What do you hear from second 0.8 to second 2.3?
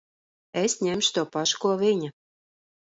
ņemšu to pašu, ko viņa.